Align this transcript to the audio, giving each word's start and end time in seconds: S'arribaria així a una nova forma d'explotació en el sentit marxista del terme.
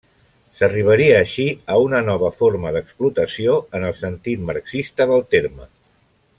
S'arribaria 0.59 1.19
així 1.25 1.45
a 1.73 1.77
una 1.89 1.99
nova 2.07 2.31
forma 2.39 2.73
d'explotació 2.77 3.61
en 3.81 3.87
el 3.91 3.97
sentit 4.03 4.43
marxista 4.51 5.11
del 5.15 5.27
terme. 5.37 5.71